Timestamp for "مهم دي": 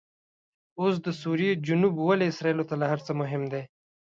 3.21-3.61